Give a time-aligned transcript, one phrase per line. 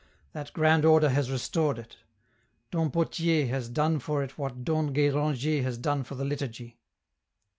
[0.33, 1.97] That grand Order has restored it.
[2.71, 6.79] Dom Pothier has done for it what Dom Gudranger has done for the liturgy.